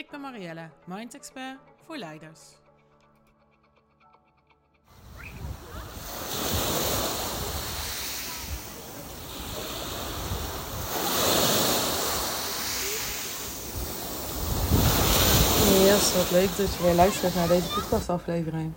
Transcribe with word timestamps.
Ik 0.00 0.10
ben 0.10 0.20
Marielle, 0.20 0.68
Mind 0.84 1.14
Expert 1.14 1.58
voor 1.86 1.96
leiders. 1.96 2.40
Yes, 15.84 16.14
wat 16.16 16.30
leuk 16.30 16.56
dat 16.56 16.74
je 16.74 16.82
weer 16.82 16.94
luistert 16.94 17.34
naar 17.34 17.48
deze 17.48 17.68
podcastaflevering. 17.74 18.72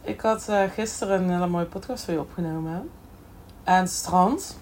Ik 0.00 0.20
had 0.20 0.46
uh, 0.48 0.62
gisteren 0.70 1.22
een 1.22 1.30
hele 1.30 1.46
mooie 1.46 1.66
podcast 1.66 2.04
voor 2.04 2.14
je 2.14 2.20
opgenomen. 2.20 2.90
Het 3.62 3.90
strand. 3.90 4.58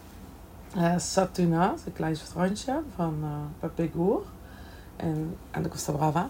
Uh, 0.76 0.98
Satuna, 0.98 1.74
een 1.86 1.92
klein 1.92 2.16
strandje 2.16 2.82
van 2.94 3.18
uh, 3.22 3.30
Papegour 3.60 4.20
en 4.98 5.36
aan 5.50 5.62
de 5.62 5.68
Costa 5.68 5.92
Brava. 5.92 6.28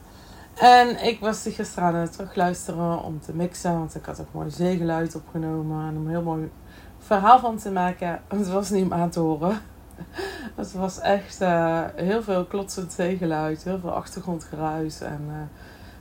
En 0.55 1.05
ik 1.05 1.21
was 1.21 1.43
gisteren 1.43 1.89
aan 1.89 1.95
het 1.95 2.13
terugluisteren 2.13 3.03
om 3.03 3.21
te 3.21 3.35
mixen, 3.35 3.79
want 3.79 3.95
ik 3.95 4.05
had 4.05 4.21
ook 4.21 4.33
mooi 4.33 4.51
zeegeluid 4.51 5.15
opgenomen 5.15 5.89
en 5.89 5.95
een 5.95 6.09
heel 6.09 6.23
mooi 6.23 6.51
verhaal 6.99 7.39
van 7.39 7.57
te 7.57 7.71
maken. 7.71 8.21
Het 8.29 8.49
was 8.49 8.71
niet 8.71 8.89
meer 8.89 8.99
aan 8.99 9.11
te 9.11 9.21
horen. 9.21 9.61
Het 10.61 10.73
was 10.73 11.01
echt 11.01 11.43
uh, 11.43 11.81
heel 11.95 12.23
veel 12.23 12.45
klotsend 12.45 12.93
zeegeluid, 12.93 13.65
heel 13.65 13.79
veel 13.79 13.93
achtergrondgeruis. 13.93 15.01
En, 15.01 15.25
uh, 15.29 15.35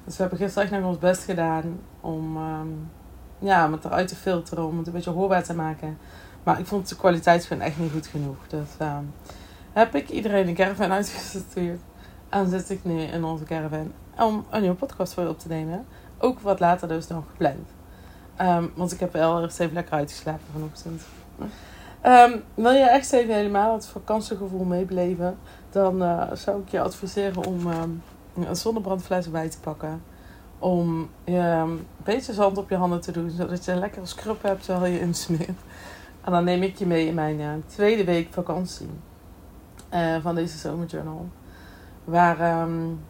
dus 0.04 0.16
we 0.16 0.22
hebben 0.22 0.40
gisteren 0.40 0.64
echt 0.70 0.80
nog 0.80 0.90
ons 0.90 1.00
best 1.00 1.24
gedaan 1.24 1.80
om, 2.02 2.38
um, 2.38 2.90
ja, 3.40 3.66
om 3.66 3.72
het 3.72 3.86
eruit 3.86 4.08
te 4.08 4.16
filteren, 4.16 4.66
om 4.66 4.78
het 4.78 4.88
een 4.88 4.94
beetje 4.94 5.10
hoorbaar 5.10 5.44
te 5.44 5.56
maken. 5.56 5.98
Maar 6.44 6.60
ik 6.60 6.66
vond 6.66 6.90
de 6.90 6.96
kwaliteit 6.96 7.46
gewoon 7.46 7.64
echt 7.64 7.80
niet 7.80 7.92
goed 7.92 8.08
genoeg. 8.08 8.48
Dus 8.48 8.68
uh, 8.82 8.98
heb 9.74 9.96
ik 9.96 10.10
iedereen 10.10 10.48
een 10.48 10.56
caravan 10.56 10.92
uitgestuurd. 10.92 11.80
En 12.30 12.50
zit 12.50 12.70
ik 12.70 12.84
nu 12.84 13.02
in 13.02 13.24
onze 13.24 13.44
caravan 13.44 13.92
om 14.18 14.46
een 14.50 14.62
nieuwe 14.62 14.76
podcast 14.76 15.14
voor 15.14 15.24
je 15.24 15.30
op 15.30 15.40
te 15.40 15.48
nemen. 15.48 15.86
Ook 16.18 16.40
wat 16.40 16.60
later 16.60 16.88
dus 16.88 17.08
dan 17.08 17.24
gepland. 17.30 17.70
Um, 18.42 18.72
want 18.76 18.92
ik 18.92 19.00
heb 19.00 19.14
wel 19.14 19.42
eerst 19.42 19.60
even 19.60 19.74
lekker 19.74 19.94
uitgeslapen 19.94 20.46
vanochtend. 20.54 21.02
Um, 22.06 22.44
wil 22.54 22.72
je 22.72 22.90
echt 22.90 23.12
even 23.12 23.36
helemaal 23.36 23.74
het 23.74 23.88
vakantiegevoel 23.88 24.64
meebeleven, 24.64 25.38
dan 25.70 26.02
uh, 26.02 26.32
zou 26.34 26.62
ik 26.62 26.70
je 26.70 26.82
adviseren 26.82 27.46
om 27.46 27.68
um, 27.68 28.04
een 28.36 28.56
zonnebrandfles 28.56 29.32
bij 29.32 29.50
te 29.50 29.60
pakken. 29.60 30.02
Om 30.60 31.10
een 31.24 31.86
beetje 32.04 32.34
zand 32.34 32.58
op 32.58 32.70
je 32.70 32.76
handen 32.76 33.02
te 33.02 33.12
doen, 33.12 33.30
zodat 33.30 33.66
je 33.66 33.72
een 33.72 33.80
lekkere 33.80 34.06
scrub 34.06 34.42
hebt 34.42 34.64
terwijl 34.64 34.94
je 34.94 35.00
insmeert. 35.00 35.60
En 36.24 36.32
dan 36.32 36.44
neem 36.44 36.64
ik 36.64 36.78
je 36.78 36.86
mee 36.86 37.08
in 37.08 37.14
mijn 37.14 37.40
uh, 37.40 37.50
tweede 37.66 38.04
week 38.04 38.34
vakantie 38.34 38.90
uh, 39.94 40.16
van 40.22 40.36
deze 40.36 40.58
zomerjournal. 40.58 41.26
Waar 42.08 42.62
um, 42.62 43.06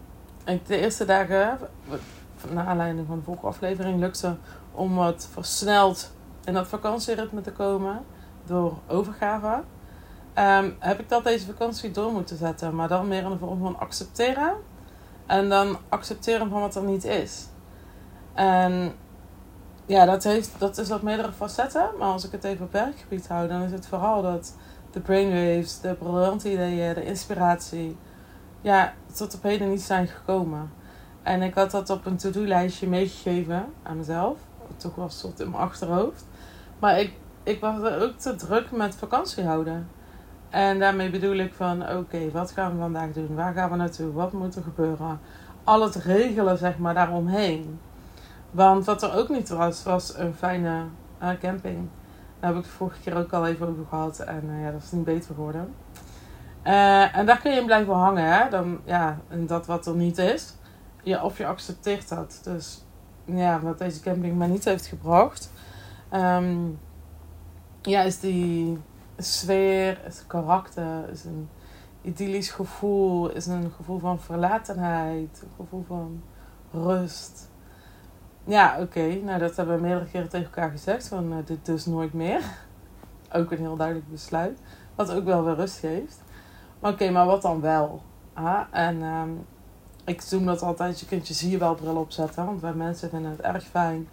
ik 0.45 0.65
de 0.65 0.77
eerste 0.77 1.05
dagen, 1.05 1.57
naar 2.49 2.65
aanleiding 2.65 3.07
van 3.07 3.17
de 3.17 3.23
vorige 3.23 3.45
aflevering, 3.45 3.99
lukte 3.99 4.35
om 4.71 4.95
wat 4.95 5.27
versneld 5.31 6.11
in 6.43 6.53
dat 6.53 6.67
vakantieritme 6.67 7.41
te 7.41 7.52
komen 7.52 8.03
door 8.45 8.77
overgave. 8.87 9.63
Um, 10.36 10.75
heb 10.80 10.99
ik 10.99 11.09
dat 11.09 11.23
deze 11.23 11.45
vakantie 11.45 11.91
door 11.91 12.11
moeten 12.11 12.37
zetten, 12.37 12.75
maar 12.75 12.87
dan 12.87 13.07
meer 13.07 13.23
in 13.23 13.30
de 13.30 13.37
vorm 13.37 13.59
van 13.59 13.80
accepteren. 13.80 14.53
En 15.25 15.49
dan 15.49 15.77
accepteren 15.89 16.49
van 16.49 16.61
wat 16.61 16.75
er 16.75 16.83
niet 16.83 17.05
is. 17.05 17.47
En 18.33 18.93
ja, 19.86 20.05
dat, 20.05 20.23
heeft, 20.23 20.52
dat 20.57 20.77
is 20.77 20.91
op 20.91 21.02
meerdere 21.02 21.31
facetten. 21.31 21.89
Maar 21.99 22.11
als 22.11 22.25
ik 22.25 22.31
het 22.31 22.43
even 22.43 22.65
op 22.65 22.71
werkgebied 22.71 23.27
hou, 23.27 23.47
dan 23.47 23.61
is 23.61 23.71
het 23.71 23.87
vooral 23.87 24.21
dat 24.21 24.55
de 24.91 24.99
brainwaves, 24.99 25.80
de 25.80 25.93
briljante 25.93 26.52
ideeën, 26.52 26.93
de 26.93 27.05
inspiratie, 27.05 27.97
ja, 28.61 28.93
tot 29.13 29.35
op 29.35 29.43
heden 29.43 29.69
niet 29.69 29.81
zijn 29.81 30.07
gekomen. 30.07 30.71
En 31.23 31.41
ik 31.41 31.53
had 31.53 31.71
dat 31.71 31.89
op 31.89 32.05
een 32.05 32.17
to-do-lijstje 32.17 32.87
meegegeven 32.87 33.65
aan 33.83 33.97
mezelf. 33.97 34.37
Toch 34.77 34.95
was 34.95 35.21
het 35.21 35.39
in 35.39 35.49
mijn 35.49 35.63
achterhoofd. 35.63 36.25
Maar 36.79 36.99
ik, 36.99 37.13
ik 37.43 37.59
was 37.59 37.91
ook 37.91 38.17
te 38.17 38.35
druk 38.35 38.71
met 38.71 38.95
vakantie 38.95 39.43
houden. 39.43 39.87
En 40.49 40.79
daarmee 40.79 41.09
bedoel 41.09 41.35
ik 41.35 41.53
van, 41.53 41.89
oké, 41.89 42.31
wat 42.31 42.51
gaan 42.51 42.71
we 42.71 42.77
vandaag 42.77 43.11
doen? 43.11 43.35
Waar 43.35 43.53
gaan 43.53 43.69
we 43.69 43.75
naartoe? 43.75 44.13
Wat 44.13 44.33
moet 44.33 44.55
er 44.55 44.63
gebeuren? 44.63 45.19
Al 45.63 45.81
het 45.81 45.95
regelen, 45.95 46.57
zeg 46.57 46.77
maar, 46.77 46.93
daaromheen. 46.93 47.79
Want 48.51 48.85
wat 48.85 49.03
er 49.03 49.15
ook 49.15 49.29
niet 49.29 49.49
was, 49.49 49.83
was 49.83 50.17
een 50.17 50.33
fijne 50.33 50.83
uh, 51.23 51.29
camping. 51.41 51.89
Daar 52.39 52.49
heb 52.49 52.59
ik 52.59 52.63
de 52.63 52.69
vorige 52.69 52.99
keer 52.99 53.17
ook 53.17 53.33
al 53.33 53.47
even 53.47 53.67
over 53.67 53.85
gehad. 53.89 54.19
En 54.19 54.43
uh, 54.49 54.63
ja, 54.63 54.71
dat 54.71 54.83
is 54.83 54.91
niet 54.91 55.03
beter 55.03 55.35
geworden. 55.35 55.73
Uh, 56.67 57.17
en 57.17 57.26
daar 57.26 57.39
kun 57.39 57.52
je 57.52 57.60
in 57.60 57.66
blijven 57.66 57.94
hangen, 57.94 58.32
hè? 58.32 58.50
Dan, 58.50 58.80
ja, 58.83 59.17
en 59.28 59.45
dat 59.45 59.66
wat 59.66 59.86
er 59.86 59.95
niet 59.95 60.17
is. 60.17 60.54
Ja, 61.04 61.23
of 61.23 61.38
je 61.38 61.45
accepteert 61.45 62.10
dat. 62.10 62.39
Dus 62.44 62.86
ja, 63.26 63.60
wat 63.60 63.78
deze 63.78 64.00
camping 64.00 64.38
mij 64.38 64.48
niet 64.48 64.66
heeft 64.66 64.86
gebracht. 64.86 65.52
Um, 66.14 66.80
ja, 67.82 68.02
is 68.02 68.20
die 68.20 68.78
sfeer, 69.17 70.00
is 70.05 70.28
karakter, 70.28 71.10
is 71.10 71.23
een 71.23 71.50
idyllisch 72.02 72.50
gevoel, 72.50 73.30
is 73.30 73.45
een 73.45 73.72
gevoel 73.76 73.99
van 73.99 74.20
verlatenheid, 74.20 75.42
een 75.44 75.52
gevoel 75.55 75.84
van 75.88 76.23
rust. 76.72 77.49
Ja, 78.44 78.78
oké, 78.80 79.14
nou 79.23 79.39
dat 79.39 79.55
hebben 79.55 79.76
we 79.76 79.82
meerdere 79.82 80.10
keren 80.10 80.30
tegen 80.30 80.45
elkaar 80.45 80.72
gezegd, 80.72 81.08
van 81.08 81.34
uh, 81.34 81.38
dit 81.45 81.66
dus 81.66 81.86
nooit 81.86 82.14
meer. 82.14 82.42
Ook 83.34 83.52
een 83.52 83.58
heel 83.58 83.76
duidelijk 83.76 84.11
besluit, 84.11 84.60
wat 84.95 85.11
ook 85.11 85.26
wel 85.26 85.44
weer 85.44 85.55
rust 85.55 85.80
geeft. 85.80 86.26
Oké, 86.80 87.10
maar 87.10 87.26
wat 87.26 87.42
dan 87.42 87.61
wel? 87.61 88.02
Ah, 88.33 88.61
en 88.71 89.02
um, 89.02 89.45
ik 90.05 90.32
noem 90.32 90.45
dat 90.45 90.61
altijd, 90.61 90.99
je 90.99 91.05
kunt 91.05 91.27
je 91.27 91.33
zie 91.33 91.49
je 91.49 91.58
wel 91.58 91.76
bril 91.76 91.95
opzetten, 91.95 92.45
want 92.45 92.61
wij 92.61 92.73
mensen 92.73 93.10
vinden 93.10 93.32
het 93.32 93.42
erg 93.42 93.64
fijn 93.64 94.08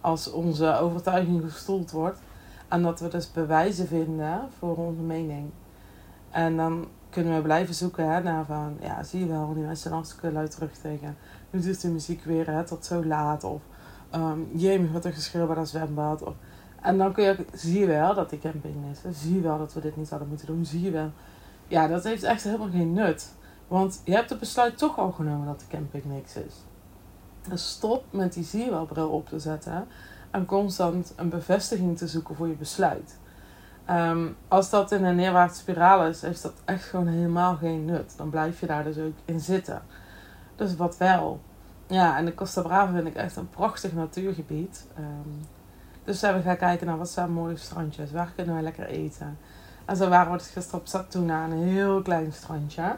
als 0.00 0.30
onze 0.30 0.78
overtuiging 0.78 1.52
gestoeld 1.52 1.90
wordt. 1.90 2.18
En 2.68 2.82
dat 2.82 3.00
we 3.00 3.08
dus 3.08 3.32
bewijzen 3.32 3.86
vinden 3.86 4.48
voor 4.58 4.76
onze 4.76 5.02
mening. 5.02 5.50
En 6.30 6.56
dan 6.56 6.88
kunnen 7.10 7.36
we 7.36 7.42
blijven 7.42 7.74
zoeken 7.74 8.12
hè, 8.12 8.22
naar 8.22 8.44
van, 8.44 8.76
ja, 8.80 9.02
zie 9.02 9.20
je 9.20 9.26
wel, 9.26 9.54
die 9.54 9.62
mensen 9.62 9.82
zijn 9.82 9.94
hartstikke 9.94 10.32
luid 10.32 10.50
terug 10.50 10.72
tegen. 10.72 11.16
Nu 11.50 11.60
doet 11.60 11.80
de 11.80 11.88
muziek 11.88 12.24
weer 12.24 12.46
hè, 12.46 12.64
tot 12.64 12.84
zo 12.84 13.04
laat. 13.04 13.44
Of, 13.44 13.60
um, 14.14 14.92
wat 14.92 15.04
een 15.04 15.12
geschreeuw 15.12 15.46
bij 15.46 15.54
dat 15.54 15.68
zwembad. 15.68 16.22
En 16.80 16.98
dan 16.98 17.12
kun 17.12 17.24
je, 17.24 17.44
zie 17.52 17.78
je 17.78 17.86
wel 17.86 18.14
dat 18.14 18.30
die 18.30 18.38
camping 18.38 18.74
is. 18.90 19.20
Zie 19.20 19.34
je 19.34 19.40
wel 19.40 19.58
dat 19.58 19.72
we 19.72 19.80
dit 19.80 19.96
niet 19.96 20.10
hadden 20.10 20.28
moeten 20.28 20.46
doen. 20.46 20.64
Zie 20.64 20.82
je 20.82 20.90
wel. 20.90 21.10
Ja, 21.70 21.86
dat 21.86 22.04
heeft 22.04 22.22
echt 22.22 22.42
helemaal 22.42 22.70
geen 22.70 22.92
nut. 22.92 23.34
Want 23.68 24.00
je 24.04 24.14
hebt 24.14 24.30
het 24.30 24.38
besluit 24.38 24.78
toch 24.78 24.98
al 24.98 25.12
genomen 25.12 25.46
dat 25.46 25.60
de 25.60 25.66
camping 25.68 26.04
niks 26.04 26.36
is. 26.36 26.54
Dus 27.48 27.70
stop 27.70 28.04
met 28.10 28.32
die 28.32 28.44
zie 28.44 28.64
je 28.64 28.70
wel 28.70 28.86
bril 28.86 29.08
op 29.08 29.28
te 29.28 29.38
zetten 29.38 29.86
en 30.30 30.44
constant 30.44 31.12
een 31.16 31.28
bevestiging 31.28 31.98
te 31.98 32.08
zoeken 32.08 32.34
voor 32.34 32.48
je 32.48 32.54
besluit. 32.54 33.18
Um, 33.90 34.36
als 34.48 34.70
dat 34.70 34.92
in 34.92 35.04
een 35.04 35.16
neerwaartse 35.16 35.60
spiraal 35.60 36.06
is, 36.06 36.22
heeft 36.22 36.42
dat 36.42 36.54
echt 36.64 36.84
gewoon 36.84 37.06
helemaal 37.06 37.56
geen 37.56 37.84
nut. 37.84 38.14
Dan 38.16 38.30
blijf 38.30 38.60
je 38.60 38.66
daar 38.66 38.84
dus 38.84 38.98
ook 38.98 39.16
in 39.24 39.40
zitten. 39.40 39.82
Dus 40.56 40.76
wat 40.76 40.96
wel. 40.96 41.40
Ja, 41.86 42.16
en 42.16 42.24
de 42.24 42.34
Costa 42.34 42.62
Brava 42.62 42.92
vind 42.92 43.06
ik 43.06 43.14
echt 43.14 43.36
een 43.36 43.48
prachtig 43.48 43.92
natuurgebied. 43.92 44.86
Um, 44.98 45.40
dus 46.04 46.20
we 46.20 46.40
gaan 46.44 46.56
kijken 46.56 46.86
naar 46.86 46.98
wat 46.98 47.10
zijn 47.10 47.32
mooie 47.32 47.56
strandjes. 47.56 48.12
Waar 48.12 48.32
kunnen 48.36 48.56
we 48.56 48.62
lekker 48.62 48.86
eten? 48.86 49.38
En 49.84 49.96
zo 49.96 50.08
waren 50.08 50.32
we 50.32 50.38
dus 50.38 50.48
gisteren 50.48 50.80
op 50.80 50.86
Satuna, 50.86 51.44
een 51.44 51.62
heel 51.62 52.02
klein 52.02 52.32
strandje. 52.32 52.96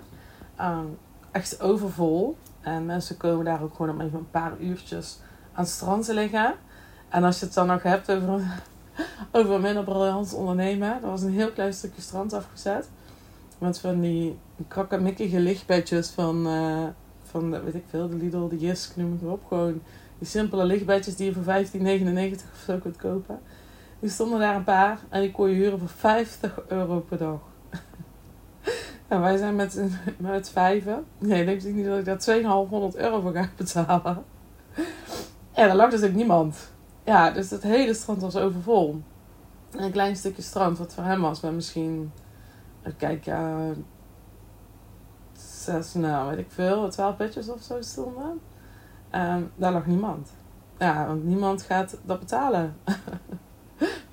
Um, 0.60 0.98
echt 1.30 1.60
overvol. 1.60 2.36
En 2.60 2.86
mensen 2.86 3.16
komen 3.16 3.44
daar 3.44 3.62
ook 3.62 3.74
gewoon 3.74 3.90
om 3.90 4.00
even 4.00 4.18
een 4.18 4.30
paar 4.30 4.52
uurtjes 4.60 5.18
aan 5.52 5.64
het 5.64 5.72
strand 5.72 6.04
te 6.04 6.14
liggen. 6.14 6.54
En 7.08 7.24
als 7.24 7.38
je 7.38 7.44
het 7.44 7.54
dan 7.54 7.66
nog 7.66 7.82
hebt 7.82 8.10
over, 8.10 8.40
over 9.32 9.60
minder 9.60 9.84
briljant 9.84 10.34
ondernemen. 10.34 11.02
Er 11.02 11.10
was 11.10 11.22
een 11.22 11.32
heel 11.32 11.50
klein 11.50 11.74
stukje 11.74 12.02
strand 12.02 12.32
afgezet. 12.32 12.88
Met 13.58 13.78
van 13.78 14.00
die 14.00 14.38
krakkemikkige 14.68 15.40
lichtbedjes 15.40 16.08
van, 16.08 16.46
uh, 16.46 16.86
van 17.22 17.64
weet 17.64 17.74
ik 17.74 17.84
veel, 17.88 18.08
de 18.08 18.16
Lidl, 18.16 18.48
de 18.48 18.58
Jisk, 18.58 18.96
noem 18.96 19.12
het 19.12 19.30
op. 19.30 19.44
Gewoon 19.48 19.82
die 20.18 20.28
simpele 20.28 20.64
lichtbedjes 20.64 21.16
die 21.16 21.26
je 21.26 21.32
voor 21.32 21.64
15,99 22.32 22.50
of 22.52 22.62
zo 22.66 22.78
kunt 22.78 22.96
kopen. 22.96 23.40
Die 24.02 24.10
stonden 24.10 24.38
daar 24.38 24.54
een 24.54 24.64
paar 24.64 24.98
en 25.08 25.20
die 25.20 25.30
kon 25.30 25.48
je 25.48 25.54
huren 25.54 25.78
voor 25.78 25.88
50 25.88 26.60
euro 26.68 27.00
per 27.00 27.18
dag. 27.18 27.40
En 29.08 29.20
wij 29.26 29.36
zijn 29.36 29.56
met, 29.56 29.82
met 30.18 30.48
vijven. 30.48 31.04
Nee, 31.18 31.44
ik 31.44 31.62
denk 31.62 31.74
niet 31.74 31.84
dat 31.84 31.98
ik 31.98 32.04
daar 32.04 32.18
2500 32.18 32.96
euro 32.96 33.20
voor 33.20 33.32
ga 33.32 33.48
betalen. 33.56 34.24
En 35.52 35.68
er 35.68 35.74
lag 35.74 35.90
dus 35.90 36.02
ook 36.02 36.12
niemand. 36.12 36.72
Ja, 37.04 37.30
dus 37.30 37.50
het 37.50 37.62
hele 37.62 37.94
strand 37.94 38.20
was 38.20 38.36
overvol. 38.36 39.02
En 39.70 39.82
een 39.82 39.92
klein 39.92 40.16
stukje 40.16 40.42
strand, 40.42 40.78
wat 40.78 40.94
voor 40.94 41.04
hem 41.04 41.20
was, 41.20 41.40
met 41.40 41.52
misschien, 41.52 42.12
kijk, 42.96 43.24
ja, 43.24 43.70
zes, 45.32 45.94
nou 45.94 46.28
weet 46.28 46.38
ik 46.38 46.50
veel, 46.50 46.90
twaalf 46.90 47.16
bedjes 47.16 47.48
of 47.48 47.62
zo 47.62 47.76
stonden. 47.80 48.40
Um, 49.14 49.50
daar 49.56 49.72
lag 49.72 49.86
niemand. 49.86 50.32
Ja, 50.78 51.06
want 51.06 51.24
niemand 51.24 51.62
gaat 51.62 51.98
dat 52.04 52.20
betalen. 52.20 52.76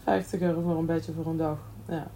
50 0.09 0.41
euro 0.41 0.61
voor 0.61 0.77
een 0.77 0.85
bedje 0.85 1.13
voor 1.13 1.25
een 1.25 1.37
dag. 1.37 1.57
Ja. 1.87 2.07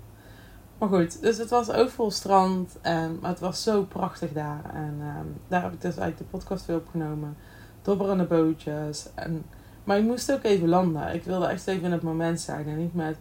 Maar 0.77 0.89
goed, 0.89 1.21
dus 1.21 1.37
het 1.37 1.49
was 1.49 1.71
ook 1.71 1.89
vol 1.89 2.11
strand. 2.11 2.77
En, 2.81 3.19
maar 3.21 3.29
het 3.29 3.39
was 3.39 3.63
zo 3.63 3.83
prachtig 3.83 4.31
daar. 4.31 4.61
En 4.73 5.01
um, 5.01 5.35
daar 5.47 5.63
heb 5.63 5.73
ik 5.73 5.81
dus 5.81 5.97
eigenlijk 5.97 6.17
de 6.17 6.37
podcast 6.37 6.65
weer 6.65 6.75
opgenomen. 6.75 7.37
Dobberende 7.81 8.23
bootjes. 8.23 9.07
En, 9.15 9.45
maar 9.83 9.97
ik 9.97 10.03
moest 10.03 10.31
ook 10.31 10.43
even 10.43 10.69
landen. 10.69 11.13
Ik 11.13 11.23
wilde 11.23 11.45
echt 11.45 11.67
even 11.67 11.83
in 11.83 11.91
het 11.91 12.01
moment 12.01 12.39
zijn. 12.39 12.67
En 12.67 12.77
niet 12.77 12.93
met 12.93 13.17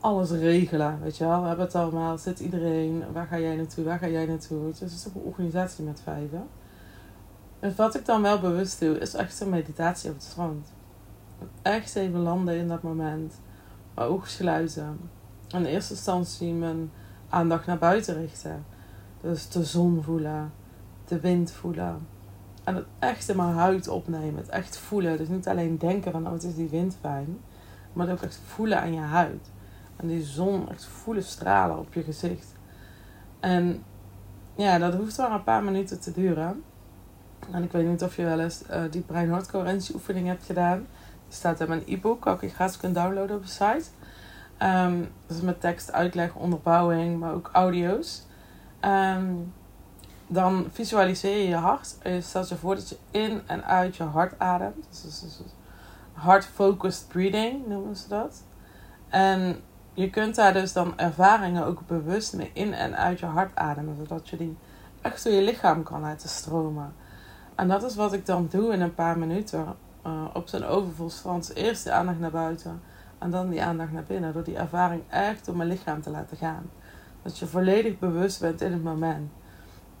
alles 0.00 0.30
regelen. 0.30 0.98
Weet 1.02 1.16
je 1.16 1.24
wel, 1.24 1.40
we 1.40 1.46
hebben 1.46 1.66
het 1.66 1.74
allemaal. 1.74 2.18
Zit 2.18 2.40
iedereen? 2.40 3.04
Waar 3.12 3.26
ga 3.26 3.38
jij 3.38 3.56
naartoe? 3.56 3.84
Waar 3.84 3.98
ga 3.98 4.08
jij 4.08 4.26
naartoe? 4.26 4.66
Dus 4.66 4.80
het 4.80 4.90
is 4.90 5.02
toch 5.02 5.14
een 5.14 5.20
organisatie 5.20 5.84
met 5.84 6.00
vijven. 6.04 6.48
En 7.60 7.72
wat 7.76 7.94
ik 7.94 8.04
dan 8.04 8.22
wel 8.22 8.40
bewust 8.40 8.80
doe, 8.80 8.98
is 8.98 9.14
echt 9.14 9.40
een 9.40 9.50
meditatie 9.50 10.10
op 10.10 10.16
het 10.16 10.24
strand. 10.24 10.66
Echt 11.62 11.96
even 11.96 12.20
landen 12.20 12.56
in 12.56 12.68
dat 12.68 12.82
moment. 12.82 13.34
Mijn 13.96 14.08
ogen 14.08 14.30
sluiten. 14.30 15.10
In 15.48 15.64
eerste 15.64 15.92
instantie 15.92 16.52
mijn 16.52 16.90
aandacht 17.28 17.66
naar 17.66 17.78
buiten 17.78 18.14
richten. 18.14 18.64
Dus 19.20 19.48
de 19.48 19.64
zon 19.64 20.02
voelen. 20.02 20.52
De 21.04 21.20
wind 21.20 21.52
voelen. 21.52 22.06
En 22.64 22.74
het 22.74 22.84
echt 22.98 23.28
in 23.28 23.36
mijn 23.36 23.54
huid 23.54 23.88
opnemen. 23.88 24.36
Het 24.36 24.48
echt 24.48 24.78
voelen. 24.78 25.16
Dus 25.16 25.28
niet 25.28 25.48
alleen 25.48 25.78
denken 25.78 26.12
van, 26.12 26.26
oh 26.26 26.32
het 26.32 26.42
is 26.42 26.54
die 26.54 26.68
wind 26.68 26.96
fijn. 27.00 27.38
Maar 27.92 28.10
ook 28.10 28.22
echt 28.22 28.40
voelen 28.46 28.80
aan 28.80 28.94
je 28.94 29.00
huid. 29.00 29.50
En 29.96 30.06
die 30.06 30.22
zon 30.22 30.70
echt 30.70 30.84
voelen 30.84 31.24
stralen 31.24 31.78
op 31.78 31.94
je 31.94 32.02
gezicht. 32.02 32.54
En 33.40 33.82
ja, 34.54 34.78
dat 34.78 34.94
hoeft 34.94 35.18
maar 35.18 35.32
een 35.32 35.44
paar 35.44 35.62
minuten 35.62 36.00
te 36.00 36.12
duren. 36.12 36.62
En 37.50 37.62
ik 37.62 37.72
weet 37.72 37.88
niet 37.88 38.02
of 38.02 38.16
je 38.16 38.24
wel 38.24 38.40
eens 38.40 38.62
uh, 38.70 38.82
die 38.90 39.02
brein 39.02 39.42
oefening 39.94 40.26
hebt 40.26 40.44
gedaan. 40.44 40.86
Staat 41.28 41.60
in 41.60 41.68
mijn 41.68 41.82
e-book, 41.86 42.26
ook 42.26 42.40
je 42.40 42.48
gratis 42.48 42.76
kunt 42.76 42.94
downloaden 42.94 43.36
op 43.36 43.42
de 43.42 43.48
site. 43.48 43.84
Um, 44.62 45.08
dus 45.26 45.40
met 45.40 45.60
tekst, 45.60 45.92
uitleg, 45.92 46.34
onderbouwing, 46.34 47.18
maar 47.18 47.32
ook 47.32 47.50
audio's. 47.52 48.22
Um, 48.80 49.52
dan 50.26 50.66
visualiseer 50.72 51.36
je 51.36 51.48
je 51.48 51.54
hart. 51.54 51.96
Je 52.02 52.20
stelt 52.20 52.48
je 52.48 52.56
voor 52.56 52.74
dat 52.74 52.88
je 52.88 52.96
in 53.10 53.42
en 53.46 53.64
uit 53.64 53.96
je 53.96 54.02
hart 54.02 54.38
ademt. 54.38 54.86
Dus, 54.90 55.02
dus, 55.02 55.20
dus, 55.20 55.36
dus 55.36 55.54
heart-focused 56.12 57.08
breathing 57.08 57.66
noemen 57.66 57.96
ze 57.96 58.08
dat. 58.08 58.42
En 59.08 59.60
je 59.94 60.10
kunt 60.10 60.34
daar 60.34 60.52
dus 60.52 60.72
dan 60.72 60.98
ervaringen 60.98 61.64
ook 61.64 61.86
bewust 61.86 62.34
mee 62.34 62.50
in 62.52 62.74
en 62.74 62.96
uit 62.96 63.18
je 63.18 63.26
hart 63.26 63.56
ademen. 63.56 63.96
Zodat 63.96 64.28
je 64.28 64.36
die 64.36 64.56
echt 65.00 65.24
door 65.24 65.32
je 65.32 65.42
lichaam 65.42 65.82
kan 65.82 66.00
laten 66.00 66.28
stromen. 66.28 66.94
En 67.54 67.68
dat 67.68 67.82
is 67.82 67.94
wat 67.94 68.12
ik 68.12 68.26
dan 68.26 68.48
doe 68.50 68.72
in 68.72 68.80
een 68.80 68.94
paar 68.94 69.18
minuten. 69.18 69.66
Uh, 70.06 70.24
op 70.32 70.48
zo'n 70.48 70.64
overvol 70.64 71.10
strand. 71.10 71.54
Eerst 71.54 71.84
de 71.84 71.92
aandacht 71.92 72.18
naar 72.18 72.30
buiten. 72.30 72.80
En 73.18 73.30
dan 73.30 73.48
die 73.48 73.62
aandacht 73.62 73.92
naar 73.92 74.04
binnen. 74.04 74.32
Door 74.32 74.44
die 74.44 74.56
ervaring 74.56 75.02
echt 75.08 75.44
door 75.44 75.56
mijn 75.56 75.68
lichaam 75.68 76.02
te 76.02 76.10
laten 76.10 76.36
gaan. 76.36 76.70
Dat 77.22 77.38
je 77.38 77.46
volledig 77.46 77.98
bewust 77.98 78.40
bent 78.40 78.60
in 78.60 78.72
het 78.72 78.84
moment. 78.84 79.30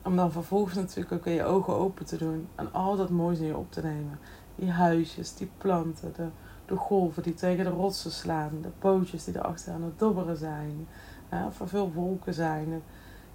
Om 0.02 0.16
dan 0.16 0.32
vervolgens 0.32 0.74
natuurlijk 0.74 1.12
ook 1.12 1.24
weer 1.24 1.34
je 1.34 1.44
ogen 1.44 1.74
open 1.74 2.04
te 2.04 2.16
doen. 2.16 2.48
En 2.54 2.72
al 2.72 2.96
dat 2.96 3.10
moois 3.10 3.38
in 3.38 3.46
je 3.46 3.56
op 3.56 3.72
te 3.72 3.82
nemen. 3.82 4.18
Die 4.54 4.70
huisjes, 4.70 5.34
die 5.34 5.50
planten, 5.58 6.12
de, 6.16 6.28
de 6.66 6.76
golven 6.76 7.22
die 7.22 7.34
tegen 7.34 7.64
de 7.64 7.70
rotsen 7.70 8.10
slaan. 8.10 8.58
De 8.62 8.70
bootjes 8.78 9.24
die 9.24 9.36
erachter 9.36 9.72
aan 9.72 9.82
het 9.82 9.98
dobberen 9.98 10.36
zijn. 10.36 10.88
Ja, 11.30 11.46
of 11.46 11.60
er 11.60 11.68
veel 11.68 11.92
wolken 11.92 12.34
zijn. 12.34 12.82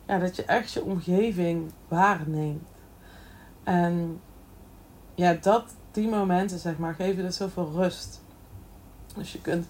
Ja, 0.06 0.18
dat 0.18 0.36
je 0.36 0.46
echt 0.46 0.72
je 0.72 0.84
omgeving 0.84 1.72
waarneemt. 1.88 2.64
En 3.64 4.22
ja, 5.16 5.34
dat, 5.34 5.76
die 5.92 6.08
momenten, 6.08 6.60
zeg 6.60 6.78
maar, 6.78 6.94
geven 6.94 7.24
dus 7.24 7.36
zoveel 7.36 7.72
rust. 7.72 8.22
Dus 9.16 9.32
je 9.32 9.42
kunt 9.42 9.68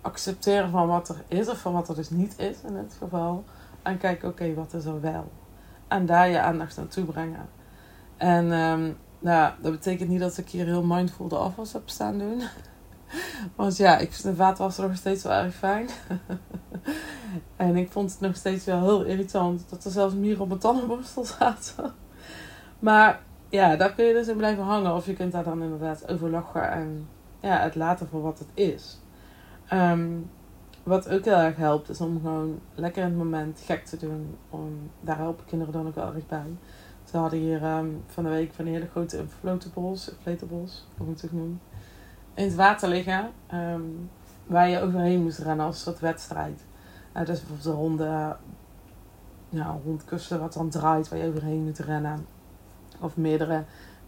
accepteren 0.00 0.70
van 0.70 0.86
wat 0.86 1.08
er 1.08 1.24
is 1.28 1.48
of 1.48 1.58
van 1.60 1.72
wat 1.72 1.88
er 1.88 1.94
dus 1.94 2.10
niet 2.10 2.38
is 2.38 2.56
in 2.66 2.74
dit 2.74 2.96
geval. 2.98 3.44
En 3.82 3.98
kijken, 3.98 4.28
oké, 4.28 4.54
wat 4.54 4.74
is 4.74 4.84
er 4.84 5.00
wel? 5.00 5.32
En 5.88 6.06
daar 6.06 6.28
je 6.28 6.40
aandacht 6.40 6.76
naartoe 6.76 7.04
brengen. 7.04 7.48
En 8.16 8.52
um, 8.52 8.96
nou, 9.18 9.52
dat 9.60 9.72
betekent 9.72 10.08
niet 10.08 10.20
dat 10.20 10.38
ik 10.38 10.48
hier 10.48 10.64
heel 10.64 10.82
mindful 10.82 11.28
de 11.28 11.36
afwas 11.36 11.72
heb 11.72 11.88
staan 11.88 12.18
doen. 12.18 12.42
Want 13.56 13.76
ja, 13.76 13.98
ik 13.98 14.12
vind 14.12 14.22
de 14.22 14.34
vaatwasser 14.34 14.88
nog 14.88 14.96
steeds 14.96 15.22
wel 15.22 15.32
erg 15.32 15.54
fijn. 15.54 15.88
en 17.56 17.76
ik 17.76 17.90
vond 17.90 18.10
het 18.10 18.20
nog 18.20 18.36
steeds 18.36 18.64
wel 18.64 18.80
heel 18.80 19.04
irritant 19.04 19.64
dat 19.70 19.84
er 19.84 19.90
zelfs 19.90 20.14
mieren 20.14 20.40
op 20.40 20.48
mijn 20.48 20.60
tandenborstel 20.60 21.24
zaten. 21.24 21.92
Maar 22.78 23.20
ja, 23.54 23.76
daar 23.76 23.94
kun 23.94 24.04
je 24.04 24.12
dus 24.12 24.28
in 24.28 24.36
blijven 24.36 24.64
hangen. 24.64 24.94
Of 24.94 25.06
je 25.06 25.12
kunt 25.12 25.32
daar 25.32 25.44
dan 25.44 25.62
inderdaad 25.62 26.08
over 26.08 26.30
lachen 26.30 26.70
en 26.70 27.08
ja, 27.40 27.58
het 27.58 27.74
laten 27.74 28.08
voor 28.08 28.22
wat 28.22 28.38
het 28.38 28.48
is. 28.54 29.00
Ehm, 29.68 30.10
wat 30.82 31.08
ook 31.08 31.24
heel 31.24 31.34
erg 31.34 31.56
helpt, 31.56 31.88
is 31.88 32.00
om 32.00 32.20
gewoon 32.20 32.60
lekker 32.74 33.02
in 33.02 33.08
het 33.08 33.18
moment 33.18 33.60
gek 33.64 33.84
te 33.84 33.96
doen. 33.96 34.36
Om, 34.50 34.90
daar 35.00 35.16
helpen 35.16 35.44
kinderen 35.44 35.72
dan 35.72 35.86
ook 35.86 35.94
wel 35.94 36.14
erg 36.14 36.26
bij. 36.26 36.56
Ze 37.04 37.16
hadden 37.16 37.38
hier 37.38 37.62
ehm, 37.62 37.86
van 38.06 38.24
de 38.24 38.30
week 38.30 38.52
van 38.52 38.64
die 38.64 38.74
hele 38.74 38.88
grote 38.88 39.18
inflatables, 39.18 40.08
inflatables, 40.08 40.86
hoe 40.96 41.06
moet 41.06 41.16
ik 41.16 41.22
het 41.22 41.32
noemen, 41.32 41.60
in 42.34 42.44
het 42.44 42.54
water 42.54 42.88
liggen. 42.88 43.30
Ehm, 43.46 43.82
waar 44.46 44.68
je 44.68 44.80
overheen 44.80 45.22
moest 45.22 45.38
rennen 45.38 45.66
als 45.66 45.74
een 45.74 45.82
soort 45.82 46.00
wedstrijd. 46.00 46.64
Dus 47.12 47.26
bijvoorbeeld 47.26 47.64
een 47.64 47.72
ronde, 47.72 48.36
ja, 49.48 49.78
rondkussen 49.84 50.40
wat 50.40 50.52
dan 50.52 50.68
draait, 50.68 51.08
waar 51.08 51.18
je 51.18 51.28
overheen 51.28 51.64
moet 51.64 51.78
rennen. 51.78 52.33
Of 53.00 53.16
meerdere 53.16 53.64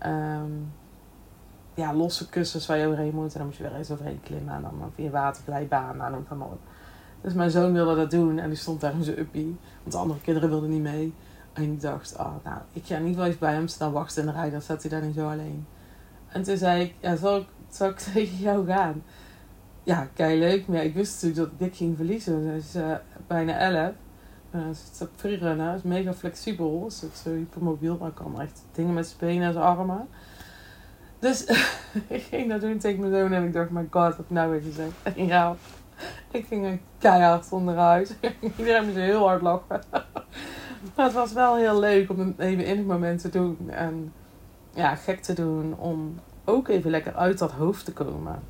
um, 0.06 0.72
ja, 1.74 1.94
losse 1.94 2.28
kussens 2.28 2.66
waar 2.66 2.78
je 2.78 2.86
overheen 2.86 3.14
moet. 3.14 3.32
En 3.32 3.38
dan 3.38 3.46
moet 3.46 3.56
je 3.56 3.62
weer 3.62 3.74
eens 3.74 3.90
overheen 3.90 4.20
klimmen. 4.22 4.54
En 4.54 4.62
dan 4.62 4.92
via 4.94 5.10
waterglijbaan. 5.10 6.00
Het 6.00 6.38
maar 6.38 6.48
op. 6.48 6.60
Dus 7.20 7.32
mijn 7.32 7.50
zoon 7.50 7.72
wilde 7.72 7.96
dat 7.96 8.10
doen. 8.10 8.38
En 8.38 8.48
die 8.48 8.58
stond 8.58 8.80
daar 8.80 8.92
in 8.92 9.04
zijn 9.04 9.18
uppie. 9.18 9.56
Want 9.80 9.92
de 9.92 9.98
andere 9.98 10.20
kinderen 10.20 10.48
wilden 10.48 10.70
niet 10.70 10.82
mee. 10.82 11.14
En 11.52 11.62
ik 11.62 11.80
dacht, 11.80 12.16
oh, 12.18 12.34
nou, 12.44 12.58
ik 12.72 12.86
ga 12.86 12.98
niet 12.98 13.16
wel 13.16 13.24
eens 13.24 13.38
bij 13.38 13.52
hem 13.52 13.69
staan 13.69 13.93
wachten 13.93 14.20
in 14.22 14.28
de 14.28 14.34
rij. 14.34 14.50
Dan 14.50 14.60
staat 14.60 14.82
hij 14.82 14.90
daar 14.90 15.02
niet 15.02 15.14
zo 15.14 15.31
alleen. 15.31 15.66
En 16.28 16.43
toen 16.43 16.56
zei 16.56 16.82
ik, 16.82 16.94
ja, 17.00 17.16
zal 17.16 17.36
ik, 17.36 17.46
zal 17.69 17.88
ik 17.88 17.98
tegen 18.12 18.36
jou 18.36 18.66
gaan? 18.66 19.02
Ja, 19.82 20.08
kei 20.14 20.38
leuk. 20.38 20.66
Maar 20.66 20.84
ik 20.84 20.94
wist 20.94 21.22
natuurlijk 21.22 21.50
dat 21.50 21.60
ik 21.60 21.66
dik 21.66 21.76
ging 21.76 21.96
verliezen. 21.96 22.43
Dus 22.43 22.76
uh, 22.76 22.94
bijna 23.26 23.58
elf. 23.58 23.93
Het 24.65 24.91
is 24.93 25.01
op 25.01 25.10
freerunnen, 25.17 25.75
is 25.75 25.82
mega 25.82 26.15
flexibel. 26.15 26.86
Is 26.86 27.22
zo 27.22 27.31
hypermobiel, 27.31 27.96
maar 28.01 28.10
kan 28.10 28.41
echt 28.41 28.65
dingen 28.72 28.94
met 28.94 29.06
zijn 29.06 29.19
benen 29.20 29.46
en 29.46 29.53
zijn 29.53 29.65
armen. 29.65 30.08
Dus 31.19 31.44
ik 32.08 32.22
ging 32.22 32.48
dat 32.48 32.60
doen 32.60 32.79
tegen 32.79 33.01
mijn 33.01 33.13
zoon 33.13 33.32
en 33.32 33.44
ik 33.44 33.53
dacht, 33.53 33.70
my 33.70 33.86
god, 33.91 34.17
wat 34.17 34.19
ik 34.19 34.31
nou 34.31 34.51
weer 34.51 34.60
gezegd. 34.60 34.93
Ja, 35.31 35.56
ik 36.31 36.46
ging 36.46 36.67
er 36.67 36.79
keihard 36.98 37.53
onderuit. 37.53 38.17
Iedereen 38.58 38.84
moest 38.84 38.96
heel 38.96 39.27
hard 39.27 39.43
lachen. 39.43 39.81
Maar 40.94 41.05
het 41.05 41.15
was 41.15 41.32
wel 41.32 41.56
heel 41.56 41.81
leuk 41.81 42.10
om 42.10 42.19
het 42.19 42.39
even 42.39 42.65
in 42.65 42.77
het 42.77 42.86
moment 42.86 43.20
te 43.20 43.29
doen. 43.29 43.70
En 43.70 44.13
ja, 44.75 44.94
gek 44.94 45.22
te 45.22 45.32
doen 45.32 45.75
om 45.79 46.20
ook 46.44 46.69
even 46.69 46.91
lekker 46.91 47.15
uit 47.15 47.39
dat 47.39 47.53
hoofd 47.53 47.84
te 47.84 47.93
komen. 47.93 48.43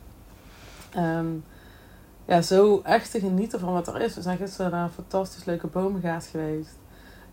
Um, 0.96 1.44
ja, 2.26 2.42
zo 2.42 2.80
echt 2.84 3.10
te 3.10 3.20
genieten 3.20 3.60
van 3.60 3.72
wat 3.72 3.88
er 3.88 4.00
is. 4.00 4.14
We 4.14 4.22
zijn 4.22 4.36
gisteren 4.36 4.70
naar 4.70 4.84
een 4.84 4.90
fantastisch 4.90 5.44
leuke 5.44 5.66
boomgaard 5.66 6.24
geweest. 6.24 6.78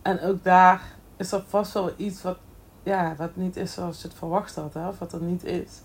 En 0.02 0.20
ook 0.20 0.44
daar 0.44 0.82
is 1.16 1.32
er 1.32 1.44
vast 1.46 1.72
wel 1.72 1.90
iets 1.96 2.22
wat, 2.22 2.38
ja, 2.82 3.14
wat 3.16 3.36
niet 3.36 3.56
is 3.56 3.72
zoals 3.72 4.02
je 4.02 4.08
het 4.08 4.16
verwacht 4.16 4.54
had. 4.54 4.74
Hè? 4.74 4.88
Of 4.88 4.98
wat 4.98 5.12
er 5.12 5.22
niet 5.22 5.44
is. 5.44 5.80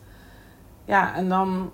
Ja, 0.86 1.16
en 1.16 1.30
dan 1.30 1.72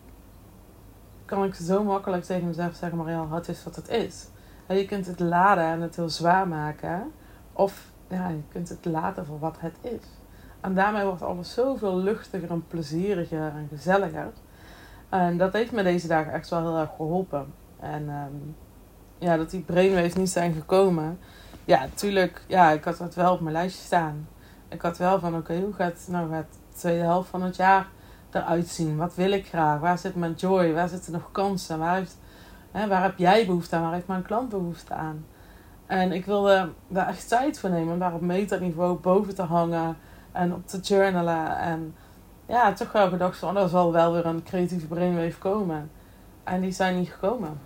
kan 1.25 1.43
ik 1.43 1.55
zo 1.55 1.83
makkelijk 1.83 2.23
tegen 2.23 2.47
mezelf 2.47 2.75
zeggen, 2.75 2.97
Marianne, 2.97 3.35
het 3.35 3.47
is 3.47 3.63
wat 3.63 3.75
het 3.75 3.89
is. 3.89 4.27
En 4.67 4.77
je 4.77 4.85
kunt 4.85 5.05
het 5.05 5.19
laden 5.19 5.63
en 5.63 5.81
het 5.81 5.95
heel 5.95 6.09
zwaar 6.09 6.47
maken. 6.47 7.11
Of 7.53 7.91
ja, 8.07 8.27
je 8.27 8.41
kunt 8.51 8.69
het 8.69 8.85
laten 8.85 9.25
voor 9.25 9.39
wat 9.39 9.55
het 9.59 9.77
is. 9.81 10.03
En 10.61 10.73
daarmee 10.73 11.05
wordt 11.05 11.21
alles 11.21 11.53
zoveel 11.53 11.97
luchtiger 11.97 12.49
en 12.49 12.67
plezieriger 12.67 13.51
en 13.55 13.67
gezelliger. 13.69 14.31
En 15.09 15.37
dat 15.37 15.53
heeft 15.53 15.71
me 15.71 15.83
deze 15.83 16.07
dagen 16.07 16.33
echt 16.33 16.49
wel 16.49 16.59
heel 16.59 16.77
erg 16.77 16.89
geholpen. 16.95 17.53
En 17.79 18.09
um, 18.09 18.55
ja, 19.17 19.37
dat 19.37 19.49
die 19.49 19.61
brainwaves 19.61 20.13
niet 20.13 20.29
zijn 20.29 20.53
gekomen. 20.53 21.19
Ja, 21.65 21.79
natuurlijk, 21.79 22.43
ja, 22.47 22.71
ik 22.71 22.83
had 22.83 22.99
het 22.99 23.15
wel 23.15 23.33
op 23.33 23.39
mijn 23.39 23.55
lijstje 23.55 23.83
staan. 23.83 24.27
Ik 24.67 24.81
had 24.81 24.97
wel 24.97 25.19
van, 25.19 25.35
oké, 25.35 25.59
hoe 25.59 25.73
gaat, 25.73 26.05
nou, 26.09 26.29
gaat 26.29 26.45
de 26.51 26.77
tweede 26.77 27.03
helft 27.03 27.29
van 27.29 27.41
het 27.41 27.55
jaar 27.55 27.87
eruit 28.31 28.67
zien? 28.67 28.97
Wat 28.97 29.15
wil 29.15 29.31
ik 29.31 29.47
graag? 29.47 29.79
Waar 29.79 29.97
zit 29.97 30.15
mijn 30.15 30.33
joy? 30.33 30.73
Waar 30.73 30.89
zitten 30.89 31.11
nog 31.11 31.31
kansen? 31.31 31.79
Waar, 31.79 31.95
heeft, 31.95 32.17
hè, 32.71 32.87
waar 32.87 33.03
heb 33.03 33.17
jij 33.17 33.45
behoefte 33.45 33.75
aan? 33.75 33.81
Waar 33.81 33.93
heeft 33.93 34.07
mijn 34.07 34.23
klant 34.23 34.49
behoefte 34.49 34.93
aan? 34.93 35.25
En 35.85 36.11
ik 36.11 36.25
wilde 36.25 36.69
daar 36.87 37.07
echt 37.07 37.27
tijd 37.27 37.59
voor 37.59 37.69
nemen 37.69 37.93
om 37.93 37.99
daar 37.99 38.13
op 38.13 38.21
metaniveau 38.21 38.99
boven 38.99 39.35
te 39.35 39.41
hangen 39.41 39.97
en 40.31 40.53
op 40.53 40.67
te 40.67 40.79
journalen. 40.79 41.57
En 41.57 41.95
ja, 42.45 42.73
toch 42.73 42.91
wel 42.91 43.09
gedacht 43.09 43.37
van, 43.37 43.57
oh, 43.57 43.63
er 43.63 43.69
zal 43.69 43.91
wel 43.91 44.13
weer 44.13 44.25
een 44.25 44.43
creatieve 44.43 44.87
brainwave 44.87 45.37
komen. 45.37 45.91
En 46.43 46.61
die 46.61 46.71
zijn 46.71 46.97
niet 46.97 47.09
gekomen. 47.09 47.59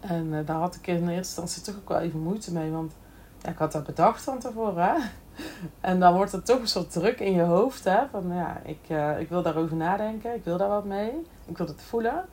En 0.00 0.26
uh, 0.26 0.46
daar 0.46 0.56
had 0.56 0.74
ik 0.74 0.86
in 0.86 0.96
eerste 0.96 1.12
instantie 1.14 1.62
toch 1.62 1.74
ook 1.74 1.88
wel 1.88 1.98
even 1.98 2.20
moeite 2.20 2.52
mee, 2.52 2.70
want 2.70 2.92
ja, 3.42 3.48
ik 3.48 3.58
had 3.58 3.72
dat 3.72 3.84
bedacht 3.84 4.22
van 4.22 4.38
tevoren. 4.38 4.84
Hè? 4.84 4.94
En 5.80 6.00
dan 6.00 6.14
wordt 6.14 6.32
er 6.32 6.42
toch 6.42 6.60
een 6.60 6.68
soort 6.68 6.92
druk 6.92 7.20
in 7.20 7.32
je 7.32 7.42
hoofd. 7.42 7.84
Hè? 7.84 7.98
Van 8.10 8.34
ja, 8.34 8.60
ik, 8.64 8.80
uh, 8.88 9.20
ik 9.20 9.28
wil 9.28 9.42
daarover 9.42 9.76
nadenken, 9.76 10.34
ik 10.34 10.44
wil 10.44 10.56
daar 10.56 10.68
wat 10.68 10.84
mee, 10.84 11.26
ik 11.46 11.58
wil 11.58 11.66
het 11.66 11.82
voelen. 11.82 12.24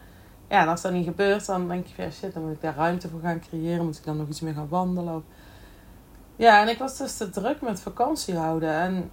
Ja, 0.47 0.61
en 0.61 0.67
als 0.67 0.81
dat 0.81 0.91
niet 0.91 1.05
gebeurt, 1.05 1.45
dan 1.45 1.67
denk 1.67 1.85
je 1.85 1.95
van 1.95 2.03
ja, 2.03 2.11
shit, 2.11 2.33
dan 2.33 2.43
moet 2.43 2.53
ik 2.53 2.61
daar 2.61 2.75
ruimte 2.75 3.09
voor 3.09 3.19
gaan 3.19 3.39
creëren. 3.39 3.85
Moet 3.85 3.97
ik 3.97 4.03
dan 4.03 4.17
nog 4.17 4.27
iets 4.27 4.41
meer 4.41 4.53
gaan 4.53 4.69
wandelen. 4.69 5.23
Ja, 6.35 6.61
en 6.61 6.67
ik 6.67 6.77
was 6.77 6.97
dus 6.97 7.17
te 7.17 7.29
druk 7.29 7.61
met 7.61 7.79
vakantie 7.79 8.35
houden. 8.35 8.69
En 8.69 9.11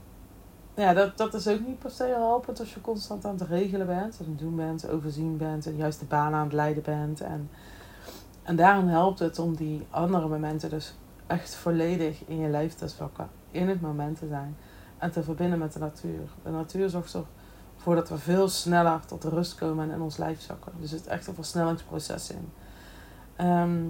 ja, 0.81 0.93
dat, 0.93 1.17
dat 1.17 1.35
is 1.35 1.49
ook 1.49 1.67
niet 1.67 1.79
per 1.79 1.91
se 1.91 2.05
helpend 2.05 2.61
als 2.61 2.75
je 2.75 2.81
constant 2.81 3.25
aan 3.25 3.37
het 3.39 3.49
regelen 3.49 3.87
bent, 3.87 4.19
aan 4.21 4.29
het 4.29 4.39
doen 4.39 4.57
bent, 4.57 4.89
overzien 4.89 5.37
bent 5.37 5.67
en 5.67 5.77
juist 5.77 5.99
de 5.99 6.05
baan 6.05 6.35
aan 6.35 6.45
het 6.45 6.53
leiden 6.53 6.83
bent. 6.83 7.21
En, 7.21 7.51
en 8.43 8.57
daarom 8.57 8.89
helpt 8.89 9.19
het 9.19 9.39
om 9.39 9.57
die 9.57 9.87
andere 9.91 10.29
momenten 10.29 10.71
dus 10.71 10.95
echt 11.27 11.55
volledig 11.55 12.25
in 12.27 12.39
je 12.39 12.49
lijf 12.49 12.75
te 12.75 12.89
zwakken, 12.89 13.29
in 13.51 13.69
het 13.69 13.81
moment 13.81 14.19
te 14.19 14.27
zijn 14.29 14.57
en 14.99 15.11
te 15.11 15.23
verbinden 15.23 15.59
met 15.59 15.73
de 15.73 15.79
natuur. 15.79 16.29
De 16.43 16.51
natuur 16.51 16.89
zorgt 16.89 17.17
ervoor 17.77 17.95
dat 17.95 18.09
we 18.09 18.19
veel 18.19 18.49
sneller 18.49 19.01
tot 19.07 19.25
rust 19.25 19.55
komen 19.55 19.89
en 19.89 19.95
in 19.95 20.01
ons 20.01 20.17
lijf 20.17 20.41
zakken. 20.41 20.73
Dus 20.81 20.91
het 20.91 21.07
echt 21.07 21.27
een 21.27 21.35
versnellingsproces 21.35 22.31
in. 22.31 22.53
Ehm, 23.37 23.85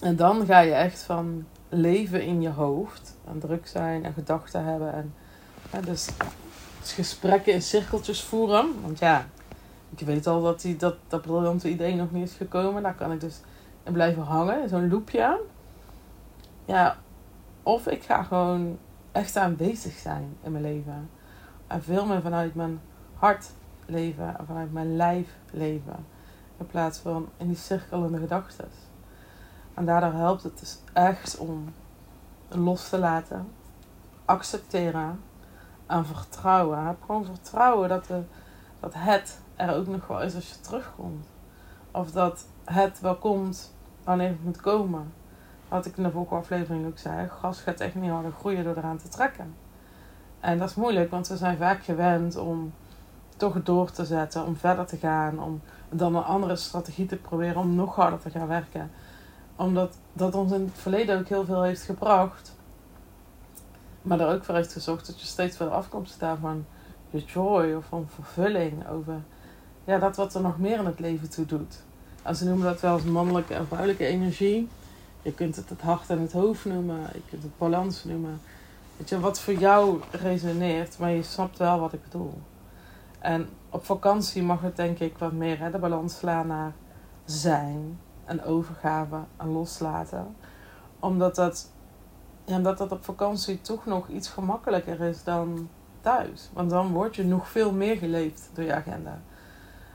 en 0.00 0.16
dan 0.16 0.46
ga 0.46 0.58
je 0.58 0.72
echt 0.72 1.02
van 1.02 1.46
leven 1.68 2.22
in 2.22 2.40
je 2.40 2.50
hoofd 2.50 3.16
en 3.24 3.38
druk 3.38 3.66
zijn 3.66 4.04
en 4.04 4.12
gedachten 4.12 4.64
hebben 4.64 4.92
en 4.92 5.14
dus, 5.84 6.08
gesprekken 6.82 7.52
in 7.52 7.62
cirkeltjes 7.62 8.22
voeren. 8.22 8.82
Want 8.82 8.98
ja, 8.98 9.26
ik 9.96 10.06
weet 10.06 10.26
al 10.26 10.42
dat 10.42 10.60
die, 10.60 10.76
dat, 10.76 10.96
dat 11.08 11.22
briljante 11.22 11.68
idee 11.68 11.94
nog 11.94 12.12
niet 12.12 12.28
is 12.28 12.36
gekomen. 12.36 12.82
Daar 12.82 12.94
kan 12.94 13.12
ik 13.12 13.20
dus 13.20 13.40
in 13.82 13.92
blijven 13.92 14.22
hangen, 14.22 14.62
in 14.62 14.68
zo'n 14.68 14.88
loopje. 14.88 15.40
Ja, 16.64 16.96
of 17.62 17.86
ik 17.86 18.02
ga 18.02 18.22
gewoon 18.22 18.78
echt 19.12 19.36
aanwezig 19.36 19.92
zijn 19.92 20.36
in 20.42 20.52
mijn 20.52 20.64
leven. 20.64 21.10
En 21.66 21.82
veel 21.82 22.06
meer 22.06 22.22
vanuit 22.22 22.54
mijn 22.54 22.80
hart 23.14 23.50
leven 23.86 24.38
en 24.38 24.46
vanuit 24.46 24.72
mijn 24.72 24.96
lijf 24.96 25.28
leven. 25.50 26.06
In 26.58 26.66
plaats 26.66 26.98
van 26.98 27.28
in 27.36 27.46
die 27.46 27.56
cirkelende 27.56 28.18
gedachten. 28.18 28.68
En 29.74 29.84
daardoor 29.84 30.12
helpt 30.12 30.42
het 30.42 30.58
dus 30.58 30.78
echt 30.92 31.38
om 31.38 31.72
los 32.48 32.88
te 32.88 32.98
laten, 32.98 33.48
accepteren 34.24 35.20
aan 35.86 36.06
vertrouwen. 36.06 36.86
Heb 36.86 37.02
gewoon 37.06 37.24
vertrouwen 37.24 37.88
dat, 37.88 38.06
de, 38.06 38.22
dat 38.80 38.92
het 38.94 39.40
er 39.56 39.74
ook 39.74 39.86
nog 39.86 40.06
wel 40.06 40.22
is 40.22 40.34
als 40.34 40.48
je 40.48 40.60
terugkomt. 40.60 41.26
Of 41.90 42.10
dat 42.10 42.46
het 42.64 43.00
wel 43.00 43.16
komt 43.16 43.74
wanneer 44.04 44.28
het 44.28 44.44
moet 44.44 44.60
komen. 44.60 45.12
Wat 45.68 45.86
ik 45.86 45.96
in 45.96 46.02
de 46.02 46.10
vorige 46.10 46.34
aflevering 46.34 46.86
ook 46.86 46.98
zei. 46.98 47.28
Gas 47.28 47.60
gaat 47.60 47.80
echt 47.80 47.94
niet 47.94 48.10
harder 48.10 48.32
groeien 48.32 48.64
door 48.64 48.76
eraan 48.76 48.98
te 48.98 49.08
trekken. 49.08 49.54
En 50.40 50.58
dat 50.58 50.70
is 50.70 50.74
moeilijk, 50.74 51.10
want 51.10 51.28
we 51.28 51.36
zijn 51.36 51.56
vaak 51.56 51.84
gewend 51.84 52.36
om 52.36 52.72
toch 53.36 53.62
door 53.62 53.90
te 53.90 54.04
zetten, 54.04 54.46
om 54.46 54.56
verder 54.56 54.86
te 54.86 54.96
gaan, 54.96 55.42
om 55.42 55.60
dan 55.88 56.14
een 56.14 56.24
andere 56.24 56.56
strategie 56.56 57.06
te 57.06 57.16
proberen 57.16 57.56
om 57.56 57.74
nog 57.74 57.94
harder 57.94 58.18
te 58.18 58.30
gaan 58.30 58.48
werken. 58.48 58.90
Omdat 59.56 59.98
dat 60.12 60.34
ons 60.34 60.52
in 60.52 60.60
het 60.60 60.78
verleden 60.78 61.18
ook 61.18 61.28
heel 61.28 61.44
veel 61.44 61.62
heeft 61.62 61.82
gebracht. 61.82 62.55
Maar 64.06 64.20
er 64.20 64.34
ook 64.34 64.44
voor 64.44 64.54
heeft 64.54 64.72
gezorgd 64.72 65.06
dat 65.06 65.20
je 65.20 65.26
steeds 65.26 65.56
verder 65.56 65.74
afkomt 65.74 66.08
staan 66.08 66.38
van 66.38 66.66
je 67.10 67.24
joy 67.24 67.72
of 67.72 67.84
van 67.84 68.06
vervulling 68.08 68.88
over 68.88 69.22
ja, 69.84 69.98
dat 69.98 70.16
wat 70.16 70.34
er 70.34 70.40
nog 70.40 70.58
meer 70.58 70.78
in 70.78 70.84
het 70.86 71.00
leven 71.00 71.30
toe 71.30 71.46
doet. 71.46 71.82
En 72.22 72.36
ze 72.36 72.44
noemen 72.44 72.66
dat 72.66 72.80
wel 72.80 72.92
als 72.92 73.02
mannelijke 73.02 73.54
en 73.54 73.66
vrouwelijke 73.66 74.06
energie. 74.06 74.68
Je 75.22 75.32
kunt 75.32 75.56
het 75.56 75.68
het 75.68 75.80
hart 75.80 76.10
en 76.10 76.20
het 76.20 76.32
hoofd 76.32 76.64
noemen. 76.64 77.00
Je 77.00 77.20
kunt 77.30 77.42
het 77.42 77.58
balans 77.58 78.04
noemen. 78.04 78.40
Weet 78.96 79.08
je, 79.08 79.20
wat 79.20 79.40
voor 79.40 79.54
jou 79.54 80.00
resoneert, 80.10 80.98
maar 80.98 81.10
je 81.10 81.22
snapt 81.22 81.58
wel 81.58 81.80
wat 81.80 81.92
ik 81.92 82.02
bedoel. 82.02 82.38
En 83.18 83.48
op 83.70 83.84
vakantie 83.84 84.42
mag 84.42 84.60
het 84.60 84.76
denk 84.76 84.98
ik 84.98 85.18
wat 85.18 85.32
meer 85.32 85.58
hè, 85.58 85.70
de 85.70 85.78
balans 85.78 86.16
slaan 86.16 86.46
naar 86.46 86.72
zijn 87.24 87.98
en 88.24 88.44
overgave 88.44 89.18
en 89.36 89.48
loslaten. 89.48 90.36
Omdat 91.00 91.34
dat 91.34 91.70
ja, 92.46 92.58
dat 92.58 92.78
dat 92.78 92.92
op 92.92 93.04
vakantie 93.04 93.60
toch 93.60 93.86
nog 93.86 94.08
iets 94.08 94.28
gemakkelijker 94.28 95.00
is 95.00 95.24
dan 95.24 95.68
thuis. 96.00 96.50
Want 96.52 96.70
dan 96.70 96.92
word 96.92 97.16
je 97.16 97.24
nog 97.24 97.48
veel 97.48 97.72
meer 97.72 97.96
geleefd 97.96 98.50
door 98.52 98.64
je 98.64 98.74
agenda. 98.74 99.20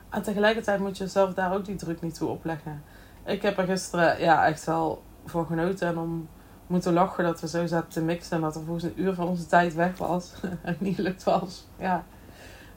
En 0.10 0.22
tegelijkertijd 0.22 0.80
moet 0.80 0.98
je 0.98 1.08
zelf 1.08 1.34
daar 1.34 1.54
ook 1.54 1.66
die 1.66 1.76
druk 1.76 2.02
niet 2.02 2.16
toe 2.16 2.30
opleggen. 2.30 2.84
Ik 3.26 3.42
heb 3.42 3.58
er 3.58 3.66
gisteren 3.66 4.20
ja, 4.20 4.46
echt 4.46 4.66
wel 4.66 5.04
voor 5.26 5.46
genoten 5.46 5.88
en 5.88 5.98
om 5.98 6.28
moeten 6.68 6.94
lachen 6.94 7.24
dat 7.24 7.42
we 7.42 7.48
zo 7.48 7.66
zaten 7.66 7.90
te 7.90 8.02
mixen 8.02 8.36
en 8.36 8.42
dat 8.42 8.56
er 8.56 8.62
volgens 8.64 8.84
een 8.84 9.02
uur 9.02 9.14
van 9.14 9.28
onze 9.28 9.46
tijd 9.46 9.74
weg 9.74 9.98
was. 9.98 10.34
en 10.62 10.76
niet 10.80 10.96
gelukt 10.96 11.24
was. 11.24 11.68
Ja, 11.78 12.04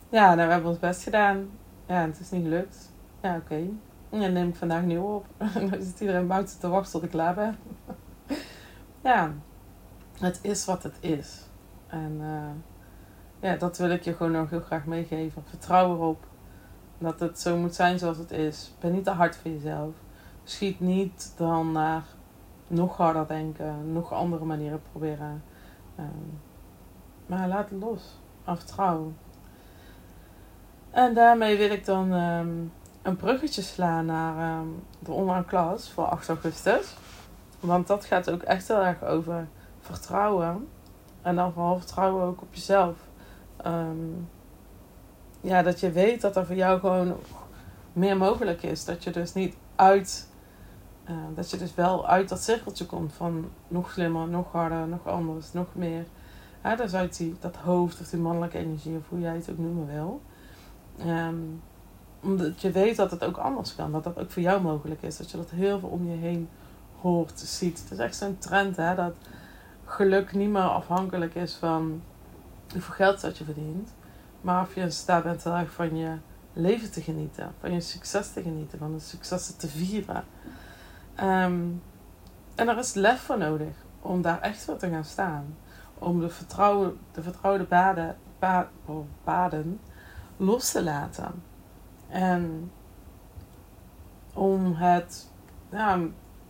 ja 0.09 0.35
nou, 0.35 0.47
we 0.47 0.53
hebben 0.53 0.71
ons 0.71 0.79
best 0.79 1.03
gedaan. 1.03 1.49
Ja, 1.87 2.01
het 2.01 2.21
is 2.21 2.31
niet 2.31 2.43
gelukt. 2.43 2.93
Ja, 3.23 3.37
oké. 3.37 3.69
En 4.11 4.21
dan 4.21 4.33
neem 4.33 4.49
ik 4.49 4.57
vandaag 4.57 4.83
nieuw 4.83 5.15
op. 5.15 5.27
En 5.39 5.69
dan 5.71 5.83
zit 5.83 6.01
iedereen 6.01 6.27
buiten 6.27 6.59
te 6.59 6.69
wachten 6.69 6.93
tot 6.93 7.03
ik 7.03 7.11
klaar 7.11 7.35
ben. 7.35 7.57
ja, 9.11 9.33
het 10.19 10.39
is 10.43 10.65
wat 10.65 10.83
het 10.83 10.97
is. 11.01 11.43
En 11.87 12.19
uh, 12.21 13.51
ja, 13.51 13.57
dat 13.57 13.79
wil 13.79 13.91
ik 13.91 14.03
je 14.03 14.15
gewoon 14.15 14.33
nog 14.33 14.51
heel 14.51 14.61
graag 14.61 14.85
meegeven. 14.85 15.43
Vertrouw 15.49 15.95
erop 15.95 16.27
dat 16.99 17.21
het 17.21 17.41
zo 17.41 17.57
moet 17.57 17.75
zijn 17.75 17.99
zoals 17.99 18.19
het 18.19 18.31
is. 18.31 18.75
Ben 18.81 18.93
niet 18.93 19.05
te 19.05 19.11
hard 19.11 19.37
voor 19.37 19.51
jezelf. 19.51 19.95
Schiet 20.45 20.81
niet 20.81 21.33
dan 21.37 21.73
naar 21.73 22.05
nog 22.67 22.97
harder 22.97 23.27
denken, 23.27 23.93
nog 23.93 24.13
andere 24.13 24.45
manieren 24.45 24.83
proberen. 24.91 25.43
Um, 25.99 26.41
maar 27.27 27.49
laat 27.49 27.71
het 27.71 27.81
los. 27.81 28.21
En 28.45 28.57
vertrouw. 28.57 29.13
En 30.91 31.15
daarmee 31.15 31.57
wil 31.57 31.71
ik 31.71 31.85
dan 31.85 32.13
um, 32.13 32.73
een 33.03 33.17
bruggetje 33.17 33.63
slaan 33.63 34.07
naar 34.07 34.59
um, 34.59 34.83
de 34.99 35.13
online 35.13 35.45
klas 35.45 35.91
voor 35.91 36.05
8 36.05 36.29
augustus. 36.29 36.97
Want 37.61 37.87
dat 37.87 38.05
gaat 38.05 38.31
ook 38.31 38.43
echt 38.43 38.69
heel 38.69 38.85
erg 38.85 39.03
over 39.03 39.49
vertrouwen. 39.85 40.69
En 41.23 41.37
dan 41.37 41.53
vooral 41.53 41.79
vertrouwen 41.79 42.25
ook 42.25 42.43
op 42.43 42.55
jezelf. 42.55 42.97
Ehm, 43.57 44.09
ja, 45.41 45.63
dat 45.63 45.81
je 45.81 45.91
weet 45.91 46.21
dat 46.21 46.37
er 46.37 46.47
voor 46.47 46.57
jou 46.57 46.81
gewoon 46.81 47.17
meer 47.93 48.17
mogelijk 48.17 48.63
is. 48.63 48.85
Dat 48.85 49.05
je 49.05 49.11
dus 49.11 49.33
niet 49.33 49.57
uit. 49.77 50.29
Uh, 51.11 51.17
dat 51.35 51.51
je 51.51 51.57
dus 51.57 51.75
wel 51.75 52.07
uit 52.09 52.29
dat 52.29 52.43
cirkeltje 52.43 52.87
komt 52.87 53.13
van 53.13 53.51
nog 53.69 53.91
slimmer, 53.91 54.29
nog 54.29 54.53
harder, 54.53 54.89
nog 54.89 55.07
anders, 55.07 55.53
nog 55.53 55.67
meer. 55.73 56.05
Ja, 56.63 56.77
dus 56.77 56.95
uit 56.95 57.17
die, 57.17 57.37
dat 57.41 57.57
hoofd 57.57 58.01
of 58.01 58.09
die 58.09 58.21
mannelijke 58.21 58.59
energie, 58.59 58.97
of 58.97 59.09
hoe 59.09 59.21
jij 59.21 59.35
het 59.35 59.51
ook 59.51 59.59
noemen 59.59 59.87
wil. 59.87 60.21
Um, 61.07 61.63
omdat 62.25 62.61
je 62.61 62.71
weet 62.71 62.97
dat 62.97 63.11
het 63.11 63.25
ook 63.25 63.37
anders 63.37 63.75
kan. 63.75 63.93
Dat 63.93 64.05
dat 64.05 64.19
ook 64.19 64.31
voor 64.31 64.43
jou 64.43 64.63
mogelijk 64.63 65.03
is. 65.03 65.17
Dat 65.17 65.31
je 65.31 65.37
dat 65.37 65.51
heel 65.51 65.79
veel 65.79 65.89
om 65.89 66.11
je 66.11 66.17
heen 66.17 66.49
hoort, 67.01 67.41
ziet. 67.41 67.81
Het 67.83 67.91
is 67.91 67.99
echt 67.99 68.17
zo'n 68.17 68.39
trend, 68.39 68.77
hè. 68.77 68.95
Dat 68.95 69.15
geluk 69.85 70.33
niet 70.33 70.51
meer 70.51 70.63
afhankelijk 70.63 71.35
is 71.35 71.55
van 71.55 72.03
hoeveel 72.73 72.95
geld 72.95 73.21
dat 73.21 73.39
je 73.39 73.45
verdient. 73.45 73.95
Maar 74.41 74.63
of 74.63 74.75
je 74.75 74.81
in 74.81 74.93
staat 74.93 75.23
bent 75.23 75.43
van 75.69 75.97
je 75.97 76.17
leven 76.53 76.91
te 76.93 77.01
genieten. 77.01 77.55
Van 77.61 77.73
je 77.73 77.81
succes 77.81 78.33
te 78.33 78.43
genieten. 78.43 78.79
Van 78.79 78.93
de 78.93 79.01
successen 79.01 79.57
te 79.57 79.69
vieren. 79.69 80.25
Ehm, 81.15 81.63
en 82.55 82.69
er 82.69 82.79
is 82.79 82.95
lef 82.95 83.21
voor 83.21 83.39
nodig. 83.39 83.75
Om 84.01 84.23
daar 84.23 84.41
echt 84.41 84.65
voor 84.65 84.77
te 84.77 84.89
gaan 84.89 85.05
staan. 85.05 85.57
Om 85.99 86.21
de, 86.21 86.29
vertrouwen, 86.29 86.99
de 87.13 87.23
vertrouwde 87.23 87.65
baden, 87.65 88.17
oh, 88.87 89.07
baden 89.25 89.81
los 90.37 90.71
te 90.71 90.83
laten. 90.83 91.43
En 92.09 92.71
om 94.35 94.75
het, 94.75 95.31
ja, 95.71 95.99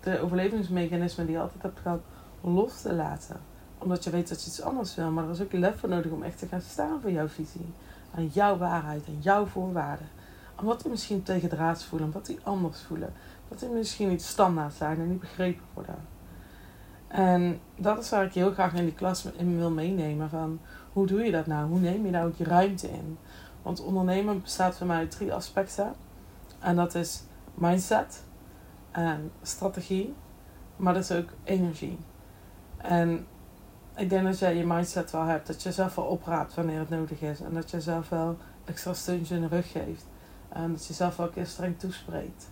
de 0.00 0.20
overlevingsmechanismen 0.20 1.26
die 1.26 1.34
je 1.34 1.40
altijd 1.40 1.62
hebt 1.62 1.80
gehad, 1.80 2.00
los 2.44 2.80
te 2.80 2.94
laten. 2.94 3.40
Omdat 3.78 4.04
je 4.04 4.10
weet 4.10 4.28
dat 4.28 4.42
je 4.42 4.48
iets 4.50 4.62
anders 4.62 4.94
wil. 4.94 5.10
Maar 5.10 5.24
er 5.24 5.30
is 5.30 5.40
ook 5.40 5.52
lef 5.52 5.78
voor 5.80 5.88
nodig 5.88 6.12
om 6.12 6.22
echt 6.22 6.38
te 6.38 6.46
gaan 6.46 6.60
staan 6.60 7.00
voor 7.00 7.10
jouw 7.10 7.28
visie. 7.28 7.72
En 8.14 8.26
jouw 8.26 8.56
waarheid 8.56 9.06
en 9.06 9.18
jouw 9.20 9.46
voorwaarden. 9.46 10.08
Omdat 10.60 10.80
die 10.80 10.90
misschien 10.90 11.22
tegendraads 11.22 11.84
voelen, 11.84 12.06
omdat 12.06 12.26
die 12.26 12.38
anders 12.42 12.82
voelen. 12.82 13.12
Dat 13.48 13.58
die 13.58 13.68
misschien 13.68 14.08
niet 14.08 14.22
standaard 14.22 14.74
zijn 14.74 15.00
en 15.00 15.08
niet 15.08 15.20
begrepen 15.20 15.64
worden. 15.74 15.96
En 17.08 17.60
dat 17.76 17.98
is 17.98 18.10
waar 18.10 18.24
ik 18.24 18.34
heel 18.34 18.52
graag 18.52 18.74
in 18.74 18.84
die 18.84 18.94
klas 18.94 19.24
in 19.36 19.56
wil 19.56 19.70
meenemen. 19.70 20.28
Van 20.30 20.60
hoe 20.92 21.06
doe 21.06 21.22
je 21.22 21.30
dat 21.30 21.46
nou? 21.46 21.68
Hoe 21.68 21.78
neem 21.78 22.04
je 22.04 22.10
nou 22.10 22.26
ook 22.26 22.36
je 22.36 22.44
ruimte 22.44 22.90
in? 22.90 23.18
Want 23.62 23.80
ondernemen 23.80 24.42
bestaat 24.42 24.76
voor 24.76 24.86
mij 24.86 24.96
uit 24.96 25.10
drie 25.10 25.34
aspecten. 25.34 25.94
En 26.58 26.76
dat 26.76 26.94
is 26.94 27.22
mindset 27.54 28.22
en 28.90 29.30
strategie 29.42 30.14
Maar 30.76 30.94
dat 30.94 31.02
is 31.02 31.12
ook 31.12 31.28
energie. 31.44 31.98
En 32.88 33.26
ik 33.96 34.10
denk 34.10 34.24
dat 34.24 34.38
jij 34.38 34.56
je 34.56 34.66
mindset 34.66 35.10
wel 35.10 35.24
hebt. 35.24 35.46
Dat 35.46 35.62
je 35.62 35.72
zelf 35.72 35.94
wel 35.94 36.04
opraapt 36.04 36.54
wanneer 36.54 36.78
het 36.78 36.88
nodig 36.88 37.20
is. 37.20 37.40
En 37.40 37.54
dat 37.54 37.70
je 37.70 37.80
zelf 37.80 38.08
wel 38.08 38.36
extra 38.64 38.92
steuntje 38.92 39.34
in 39.34 39.40
de 39.40 39.48
rug 39.48 39.70
geeft. 39.70 40.06
En 40.48 40.72
dat 40.72 40.86
je 40.86 40.92
zelf 40.92 41.16
wel 41.16 41.26
een 41.26 41.32
keer 41.32 41.46
streng 41.46 41.78
toespreekt. 41.78 42.48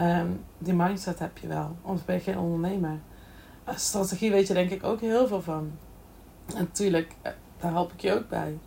Um, 0.00 0.44
die 0.58 0.74
mindset 0.74 1.18
heb 1.18 1.38
je 1.38 1.46
wel. 1.46 1.76
Anders 1.82 2.04
ben 2.04 2.14
je 2.14 2.20
geen 2.20 2.38
ondernemer. 2.38 2.98
En 3.64 3.78
strategie 3.78 4.30
weet 4.30 4.46
je 4.46 4.54
denk 4.54 4.70
ik 4.70 4.84
ook 4.84 5.00
heel 5.00 5.26
veel 5.26 5.42
van. 5.42 5.70
En 6.54 6.62
natuurlijk, 6.62 7.14
eh, 7.22 7.32
daar 7.58 7.72
help 7.72 7.92
ik 7.92 8.00
je 8.00 8.12
ook 8.12 8.28
bij. 8.28 8.58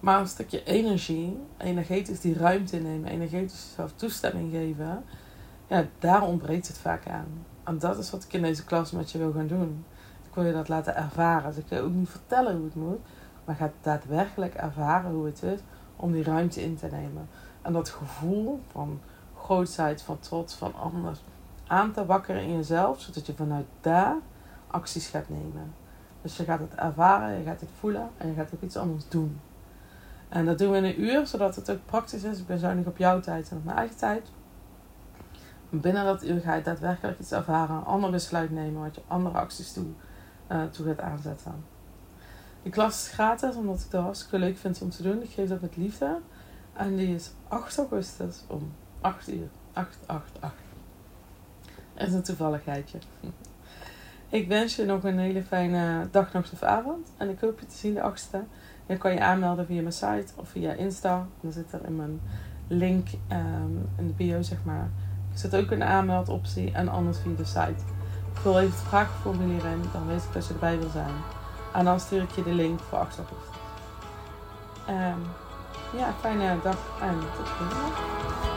Maar 0.00 0.20
een 0.20 0.28
stukje 0.28 0.64
energie, 0.64 1.38
energetisch 1.56 2.20
die 2.20 2.34
ruimte 2.34 2.76
nemen, 2.76 3.10
energetisch 3.10 3.66
jezelf 3.68 3.92
toestemming 3.92 4.52
geven, 4.52 5.04
ja, 5.66 5.86
daar 5.98 6.22
ontbreekt 6.22 6.68
het 6.68 6.78
vaak 6.78 7.06
aan. 7.06 7.46
En 7.64 7.78
dat 7.78 7.98
is 7.98 8.10
wat 8.10 8.24
ik 8.24 8.32
in 8.32 8.42
deze 8.42 8.64
klas 8.64 8.90
met 8.90 9.10
je 9.10 9.18
wil 9.18 9.32
gaan 9.32 9.46
doen. 9.46 9.84
Ik 10.32 10.38
wil 10.38 10.46
je 10.46 10.52
dat 10.52 10.68
laten 10.68 10.96
ervaren. 10.96 11.54
Dus 11.54 11.64
ik 11.64 11.68
wil 11.68 11.82
ook 11.82 11.92
niet 11.92 12.08
vertellen 12.08 12.56
hoe 12.56 12.64
het 12.64 12.74
moet, 12.74 13.00
maar 13.44 13.56
ga 13.56 13.70
daadwerkelijk 13.80 14.54
ervaren 14.54 15.10
hoe 15.10 15.26
het 15.26 15.42
is 15.42 15.60
om 15.96 16.12
die 16.12 16.22
ruimte 16.22 16.62
in 16.62 16.76
te 16.76 16.86
nemen. 16.86 17.28
En 17.62 17.72
dat 17.72 17.88
gevoel 17.88 18.60
van 18.70 19.00
grootheid, 19.36 20.02
van 20.02 20.18
trots, 20.18 20.54
van 20.54 20.74
anders 20.74 21.22
aan 21.66 21.92
te 21.92 22.06
wakkeren 22.06 22.42
in 22.42 22.56
jezelf, 22.56 23.00
zodat 23.00 23.26
je 23.26 23.34
vanuit 23.34 23.66
daar 23.80 24.16
acties 24.66 25.06
gaat 25.06 25.28
nemen. 25.28 25.74
Dus 26.22 26.36
je 26.36 26.44
gaat 26.44 26.60
het 26.60 26.74
ervaren, 26.74 27.38
je 27.38 27.44
gaat 27.44 27.60
het 27.60 27.70
voelen 27.78 28.10
en 28.16 28.28
je 28.28 28.34
gaat 28.34 28.50
ook 28.54 28.62
iets 28.62 28.76
anders 28.76 29.08
doen. 29.08 29.40
En 30.28 30.46
dat 30.46 30.58
doen 30.58 30.70
we 30.70 30.76
in 30.76 30.84
een 30.84 31.00
uur, 31.00 31.26
zodat 31.26 31.56
het 31.56 31.70
ook 31.70 31.86
praktisch 31.86 32.22
is. 32.22 32.38
Ik 32.38 32.46
ben 32.46 32.58
zuinig 32.58 32.86
op 32.86 32.96
jouw 32.96 33.20
tijd 33.20 33.50
en 33.50 33.56
op 33.56 33.64
mijn 33.64 33.76
eigen 33.76 33.96
tijd. 33.96 34.30
binnen 35.70 36.04
dat 36.04 36.24
uur 36.24 36.40
ga 36.40 36.54
je 36.54 36.62
daadwerkelijk 36.62 37.18
iets 37.18 37.32
ervaren, 37.32 37.76
een 37.76 37.84
ander 37.84 38.10
besluit 38.10 38.50
nemen, 38.50 38.82
wat 38.82 38.94
je 38.94 39.02
andere 39.08 39.38
acties 39.38 39.72
toe, 39.72 39.86
uh, 40.52 40.64
toe 40.64 40.86
gaat 40.86 41.00
aanzetten. 41.00 41.64
Die 42.62 42.72
klas 42.72 43.06
is 43.06 43.12
gratis, 43.12 43.54
omdat 43.54 43.80
ik 43.80 43.90
dat 43.90 44.02
hartstikke 44.02 44.38
leuk 44.38 44.58
vind 44.58 44.82
om 44.82 44.90
te 44.90 45.02
doen. 45.02 45.22
Ik 45.22 45.30
geef 45.30 45.48
dat 45.48 45.60
met 45.60 45.76
liefde. 45.76 46.18
En 46.72 46.96
die 46.96 47.14
is 47.14 47.30
8 47.48 47.78
augustus 47.78 48.44
om 48.46 48.72
8 49.00 49.28
uur. 49.28 49.48
8, 49.72 49.98
8, 50.06 50.30
8. 50.40 50.54
Dat 51.94 52.06
is 52.06 52.12
een 52.12 52.22
toevalligheidje. 52.22 52.98
Ik 54.28 54.48
wens 54.48 54.76
je 54.76 54.84
nog 54.84 55.04
een 55.04 55.18
hele 55.18 55.42
fijne 55.42 56.08
dag, 56.10 56.32
nacht 56.32 56.52
of 56.52 56.62
avond. 56.62 57.12
En 57.16 57.30
ik 57.30 57.40
hoop 57.40 57.60
je 57.60 57.66
te 57.66 57.76
zien 57.76 57.94
de 57.94 58.00
8e. 58.00 58.38
Je 58.86 58.96
kan 58.96 59.12
je 59.12 59.20
aanmelden 59.20 59.66
via 59.66 59.80
mijn 59.80 59.92
site 59.92 60.32
of 60.36 60.48
via 60.48 60.72
Insta. 60.72 61.26
Dan 61.40 61.52
zit 61.52 61.72
er 61.72 61.84
in 61.84 61.96
mijn 61.96 62.20
link 62.68 63.08
um, 63.32 63.88
in 63.98 64.06
de 64.06 64.12
bio, 64.12 64.42
zeg 64.42 64.64
maar. 64.64 64.90
Er 65.32 65.38
zit 65.38 65.56
ook 65.56 65.70
een 65.70 65.82
aanmeldoptie 65.82 66.72
en 66.72 66.88
anders 66.88 67.18
via 67.18 67.36
de 67.36 67.44
site. 67.44 67.84
Wil 68.42 68.58
even 68.58 68.70
het 68.70 68.88
vragenformulier 68.88 69.64
in, 69.64 69.84
dan 69.92 70.06
weet 70.06 70.22
ik 70.22 70.32
dat 70.32 70.46
je 70.46 70.52
erbij 70.52 70.78
wil 70.78 70.90
zijn. 70.90 71.14
En 71.72 71.84
dan 71.84 72.00
stuur 72.00 72.22
ik 72.22 72.30
je 72.30 72.42
de 72.42 72.54
link 72.54 72.80
voor 72.88 72.98
8 72.98 73.16
augustus. 73.18 73.60
Um, 74.88 75.22
ja, 75.98 76.14
fijne 76.20 76.56
dag 76.62 76.78
en 77.00 77.18
tot 77.36 77.46
de 77.46 77.52
volgende. 77.52 78.51